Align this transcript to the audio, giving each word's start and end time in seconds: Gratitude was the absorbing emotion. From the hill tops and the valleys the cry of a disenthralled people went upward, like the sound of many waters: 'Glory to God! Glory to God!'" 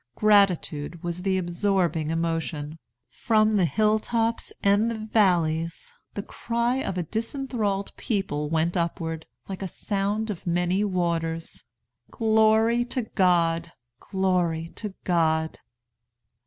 Gratitude 0.15 1.03
was 1.03 1.21
the 1.21 1.37
absorbing 1.37 2.09
emotion. 2.09 2.79
From 3.11 3.51
the 3.51 3.65
hill 3.65 3.99
tops 3.99 4.51
and 4.63 4.89
the 4.89 4.95
valleys 4.97 5.93
the 6.15 6.23
cry 6.23 6.77
of 6.77 6.97
a 6.97 7.03
disenthralled 7.03 7.95
people 7.97 8.49
went 8.49 8.75
upward, 8.75 9.27
like 9.47 9.59
the 9.59 9.67
sound 9.67 10.31
of 10.31 10.47
many 10.47 10.83
waters: 10.83 11.65
'Glory 12.09 12.83
to 12.85 13.03
God! 13.03 13.73
Glory 13.99 14.69
to 14.69 14.95
God!'" 15.03 15.59